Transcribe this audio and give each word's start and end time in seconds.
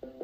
Thank 0.00 0.14
you. 0.14 0.21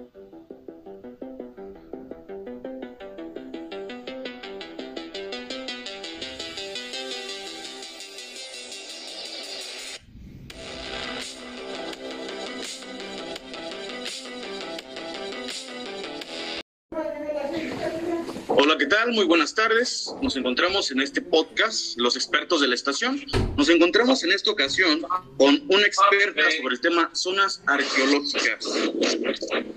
Hola, 18.68 18.76
¿qué 18.76 18.84
tal? 18.84 19.12
Muy 19.12 19.24
buenas 19.24 19.54
tardes. 19.54 20.12
Nos 20.20 20.36
encontramos 20.36 20.90
en 20.90 21.00
este 21.00 21.22
podcast, 21.22 21.96
Los 21.96 22.16
expertos 22.16 22.60
de 22.60 22.68
la 22.68 22.74
estación. 22.74 23.18
Nos 23.56 23.70
encontramos 23.70 24.22
en 24.24 24.32
esta 24.32 24.50
ocasión 24.50 25.06
con 25.38 25.64
una 25.70 25.86
experta 25.86 26.42
sobre 26.50 26.74
el 26.74 26.80
tema 26.82 27.08
zonas 27.14 27.62
arqueológicas. 27.64 28.66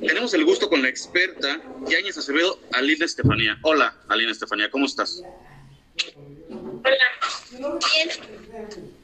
Tenemos 0.06 0.34
el 0.34 0.44
gusto 0.44 0.68
con 0.68 0.82
la 0.82 0.90
experta 0.90 1.62
Yáñez 1.88 2.18
Acevedo, 2.18 2.60
Alina 2.74 3.06
Estefanía. 3.06 3.58
Hola, 3.62 3.96
Alina 4.10 4.34
Estefanía, 4.34 4.70
¿cómo 4.70 4.88
estás? 4.88 5.24
Hola, 6.84 7.80
bien. 7.96 8.10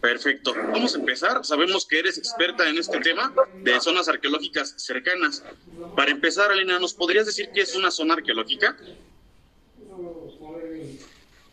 Perfecto. 0.02 0.54
Vamos 0.54 0.96
a 0.96 1.00
empezar. 1.00 1.46
Sabemos 1.46 1.86
que 1.86 2.00
eres 2.00 2.18
experta 2.18 2.68
en 2.68 2.78
este 2.78 3.00
tema 3.00 3.34
de 3.64 3.80
zonas 3.80 4.10
arqueológicas 4.10 4.74
cercanas. 4.76 5.46
Para 5.96 6.12
empezar, 6.12 6.52
Alina, 6.52 6.78
¿nos 6.78 6.94
podrías 6.94 7.26
decir 7.26 7.52
qué 7.54 7.62
es 7.62 7.74
una 7.74 7.90
zona 7.90 8.16
arqueológica? 8.16 8.76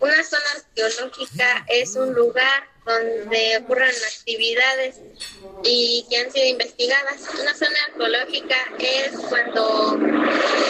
Una 0.00 0.22
zona 0.22 0.44
arqueológica 0.56 1.64
es 1.68 1.96
un 1.96 2.12
lugar 2.12 2.68
donde 2.84 3.56
ocurran 3.62 3.90
actividades 4.18 5.00
y 5.64 6.04
que 6.10 6.18
han 6.18 6.30
sido 6.30 6.46
investigadas. 6.46 7.22
Una 7.40 7.54
zona 7.54 7.76
arqueológica 7.88 8.56
es 8.78 9.12
cuando 9.28 9.98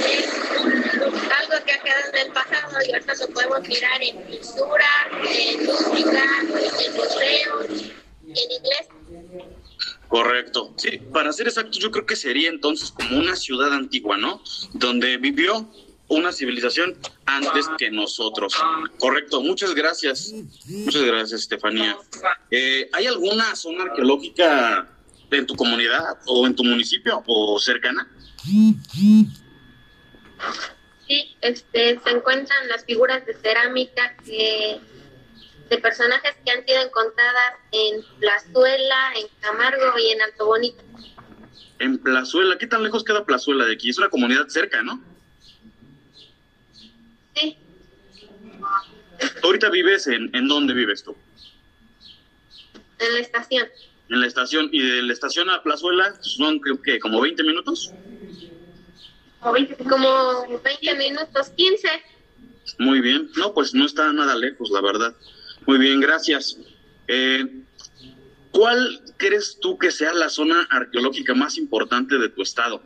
es 0.06 0.28
algo 0.30 1.64
que 1.66 1.72
ha 1.72 1.82
quedado 1.82 2.12
en 2.12 2.26
el 2.26 2.32
pasado 2.32 2.78
y 2.86 2.92
ahorita 2.92 3.14
lo 3.14 3.28
podemos 3.28 3.68
mirar 3.68 4.02
en 4.02 4.22
pintura, 4.22 4.86
en 5.28 5.66
música, 5.66 6.24
en 6.40 6.94
museos, 6.94 7.92
en 8.28 8.52
inglés. 8.52 8.88
Correcto. 10.06 10.72
Sí, 10.76 10.98
para 11.12 11.32
ser 11.32 11.48
exacto, 11.48 11.76
yo 11.78 11.90
creo 11.90 12.06
que 12.06 12.14
sería 12.14 12.48
entonces 12.48 12.92
como 12.92 13.18
una 13.18 13.34
ciudad 13.34 13.72
antigua, 13.72 14.16
¿no? 14.16 14.40
Donde 14.74 15.16
vivió 15.16 15.68
una 16.08 16.32
civilización 16.32 16.96
antes 17.26 17.68
que 17.78 17.90
nosotros. 17.90 18.54
Correcto, 18.98 19.40
muchas 19.42 19.74
gracias. 19.74 20.32
Muchas 20.66 21.02
gracias, 21.02 21.42
Estefanía. 21.42 21.96
Eh, 22.50 22.88
¿Hay 22.92 23.06
alguna 23.06 23.56
zona 23.56 23.84
arqueológica 23.84 24.88
en 25.30 25.46
tu 25.46 25.56
comunidad 25.56 26.18
o 26.26 26.46
en 26.46 26.54
tu 26.54 26.64
municipio 26.64 27.22
o 27.26 27.58
cercana? 27.58 28.08
Sí, 31.06 31.36
este, 31.40 32.00
se 32.02 32.10
encuentran 32.10 32.68
las 32.68 32.84
figuras 32.84 33.24
de 33.26 33.34
cerámica 33.34 34.16
que, 34.24 34.80
de 35.68 35.78
personajes 35.78 36.34
que 36.44 36.50
han 36.50 36.64
sido 36.64 36.82
encontradas 36.82 37.54
en 37.72 38.02
Plazuela, 38.20 39.12
en 39.16 39.26
Camargo 39.40 39.98
y 39.98 40.10
en 40.12 40.22
Alto 40.22 40.46
Bonito. 40.46 40.82
En 41.78 41.98
Plazuela, 41.98 42.56
¿qué 42.58 42.66
tan 42.66 42.82
lejos 42.82 43.04
queda 43.04 43.24
Plazuela 43.24 43.64
de 43.64 43.74
aquí? 43.74 43.90
Es 43.90 43.98
una 43.98 44.08
comunidad 44.08 44.48
cerca, 44.48 44.82
¿no? 44.82 45.02
Sí, 47.34 47.58
¿Tú 49.42 49.43
ahorita 49.54 49.70
vives 49.70 50.06
en, 50.06 50.34
en 50.34 50.48
dónde 50.48 50.74
vives 50.74 51.02
tú? 51.02 51.14
en 52.98 53.14
la 53.14 53.20
estación. 53.20 53.68
En 54.08 54.20
la 54.20 54.26
estación. 54.26 54.68
¿Y 54.72 54.82
de 54.82 55.02
la 55.02 55.12
estación 55.12 55.50
a 55.50 55.62
Plazuela 55.62 56.14
son, 56.20 56.58
creo 56.60 56.80
que, 56.80 56.98
como 56.98 57.20
20 57.20 57.42
minutos? 57.42 57.92
Como 59.40 59.52
20 59.52 60.94
minutos, 60.96 61.50
15. 61.50 61.88
Muy 62.78 63.00
bien. 63.00 63.30
No, 63.36 63.52
pues 63.52 63.74
no 63.74 63.84
está 63.86 64.12
nada 64.12 64.36
lejos, 64.36 64.70
la 64.70 64.80
verdad. 64.80 65.14
Muy 65.66 65.78
bien, 65.78 66.00
gracias. 66.00 66.58
Eh, 67.08 67.46
¿Cuál 68.50 69.02
crees 69.16 69.58
tú 69.60 69.78
que 69.78 69.90
sea 69.90 70.14
la 70.14 70.28
zona 70.28 70.66
arqueológica 70.70 71.34
más 71.34 71.58
importante 71.58 72.18
de 72.18 72.28
tu 72.28 72.42
estado? 72.42 72.82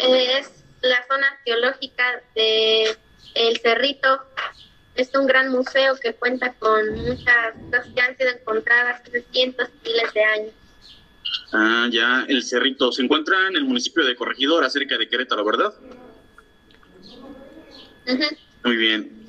Es 0.00 0.64
la 0.80 1.04
zona 1.06 1.28
arqueológica 1.28 2.22
de 2.34 2.96
El 3.34 3.58
Cerrito. 3.58 4.22
Es 4.94 5.14
un 5.14 5.26
gran 5.26 5.50
museo 5.50 5.94
que 5.96 6.14
cuenta 6.14 6.54
con 6.54 6.94
muchas 6.94 7.54
cosas 7.70 7.86
que 7.94 8.00
han 8.00 8.16
sido 8.16 8.30
encontradas 8.30 9.02
hace 9.06 9.24
cientos 9.30 9.68
miles 9.84 10.12
de 10.14 10.24
años. 10.24 10.52
Ah, 11.52 11.86
ya, 11.90 12.24
el 12.28 12.42
Cerrito. 12.42 12.90
Se 12.92 13.02
encuentra 13.02 13.48
en 13.48 13.56
el 13.56 13.64
municipio 13.64 14.04
de 14.04 14.16
Corregidora, 14.16 14.70
cerca 14.70 14.96
de 14.96 15.06
Querétaro, 15.08 15.44
¿verdad? 15.44 15.72
Ujú. 18.06 18.36
Muy 18.64 18.76
bien. 18.76 19.20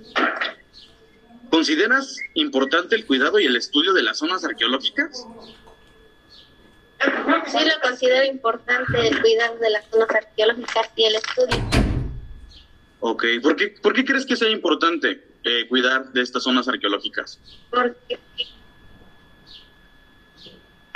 ¿Consideras 1.49 2.15
importante 2.35 2.95
el 2.95 3.05
cuidado 3.05 3.39
y 3.39 3.45
el 3.45 3.57
estudio 3.57 3.91
de 3.93 4.03
las 4.03 4.19
zonas 4.19 4.45
arqueológicas? 4.45 5.27
Considero 8.01 8.25
importante 8.25 9.07
el 9.07 9.21
cuidado 9.21 9.57
de 9.59 9.69
las 9.69 9.85
zonas 9.91 10.09
arqueológicas 10.09 10.89
y 10.95 11.03
el 11.03 11.15
estudio. 11.17 11.63
Ok, 12.99 13.25
¿por 13.43 13.55
qué, 13.55 13.67
por 13.79 13.93
qué 13.93 14.03
crees 14.03 14.25
que 14.25 14.35
sea 14.35 14.49
importante 14.49 15.23
eh, 15.43 15.67
cuidar 15.67 16.11
de 16.11 16.21
estas 16.23 16.41
zonas 16.41 16.67
arqueológicas? 16.67 17.39
porque 17.69 18.19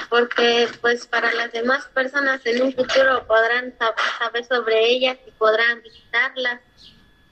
porque 0.09 0.67
pues 0.81 1.05
para 1.05 1.31
las 1.33 1.51
demás 1.51 1.85
personas 1.93 2.43
en 2.45 2.61
un 2.63 2.73
futuro 2.73 3.25
podrán 3.27 3.77
sab- 3.77 3.93
saber 4.17 4.43
sobre 4.45 4.89
ellas 4.89 5.17
y 5.27 5.31
podrán 5.31 5.83
visitarlas 5.83 6.59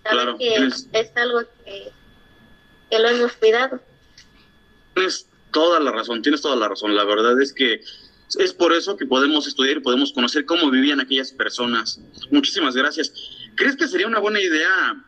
saber 0.03 0.17
Claro, 0.21 0.37
que 0.37 0.49
tienes- 0.49 0.87
es 0.91 1.11
algo 1.17 1.41
que, 1.65 1.91
que 2.91 2.99
lo 2.99 3.07
hemos 3.09 3.31
cuidado 3.33 3.79
Tienes 4.93 5.27
toda 5.51 5.79
la 5.79 5.91
razón, 5.91 6.21
tienes 6.21 6.41
toda 6.43 6.55
la 6.55 6.67
razón. 6.67 6.95
La 6.95 7.03
verdad 7.05 7.39
es 7.41 7.51
que 7.53 7.81
es 8.35 8.53
por 8.53 8.73
eso 8.73 8.97
que 8.97 9.05
podemos 9.05 9.47
estudiar 9.47 9.77
y 9.77 9.79
podemos 9.81 10.13
conocer 10.13 10.45
cómo 10.45 10.69
vivían 10.69 10.99
aquellas 10.99 11.31
personas. 11.31 11.99
Muchísimas 12.31 12.75
gracias. 12.75 13.13
¿Crees 13.55 13.75
que 13.75 13.87
sería 13.87 14.07
una 14.07 14.19
buena 14.19 14.39
idea 14.39 15.03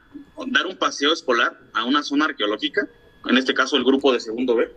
dar 0.48 0.66
un 0.66 0.78
paseo 0.78 1.14
escolar 1.14 1.60
a 1.74 1.84
una 1.84 2.04
zona 2.04 2.26
arqueológica? 2.26 2.88
En 3.26 3.38
este 3.38 3.54
caso, 3.54 3.78
el 3.78 3.84
grupo 3.84 4.14
de 4.14 4.20
segundo 4.20 4.56
B. 4.56 4.72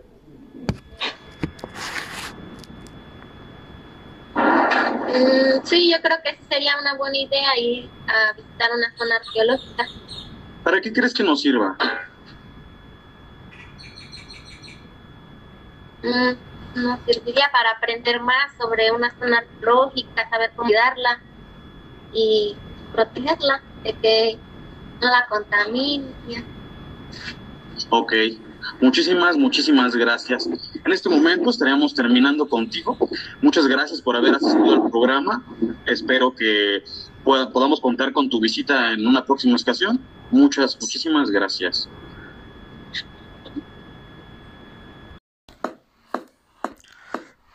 Mm, 4.35 5.65
sí 5.65 5.91
yo 5.91 5.97
creo 6.01 6.17
que 6.23 6.39
sería 6.49 6.73
una 6.79 6.95
buena 6.95 7.17
idea 7.17 7.59
ir 7.59 7.89
a 8.07 8.33
visitar 8.33 8.69
una 8.75 8.95
zona 8.95 9.15
arqueológica 9.15 9.87
¿Para 10.63 10.81
qué 10.81 10.93
crees 10.93 11.13
que 11.13 11.23
nos 11.23 11.41
sirva? 11.41 11.75
Mm, 16.03 16.48
nos 16.75 16.99
serviría 17.05 17.49
para 17.51 17.71
aprender 17.71 18.21
más 18.21 18.51
sobre 18.59 18.91
una 18.91 19.09
zona 19.17 19.39
arqueológica 19.39 20.29
saber 20.29 20.51
cómo 20.55 20.67
cuidarla 20.67 21.19
y 22.13 22.55
protegerla 22.93 23.61
de 23.83 23.93
que 23.93 24.37
no 25.01 25.07
la 25.09 25.25
contamine 25.27 26.05
Ok. 27.89 28.13
Muchísimas, 28.81 29.37
muchísimas 29.37 29.95
gracias. 29.95 30.45
En 30.47 30.91
este 30.91 31.09
momento 31.09 31.49
estaríamos 31.49 31.95
terminando 31.95 32.47
contigo. 32.47 32.97
Muchas 33.41 33.67
gracias 33.67 34.01
por 34.01 34.15
haber 34.15 34.35
asistido 34.35 34.73
al 34.83 34.91
programa. 34.91 35.43
Espero 35.85 36.35
que 36.35 36.83
pueda- 37.23 37.49
podamos 37.51 37.79
contar 37.79 38.11
con 38.11 38.29
tu 38.29 38.39
visita 38.39 38.91
en 38.91 39.07
una 39.07 39.25
próxima 39.25 39.55
ocasión. 39.55 39.99
Muchas, 40.29 40.77
muchísimas 40.79 41.31
gracias. 41.31 41.89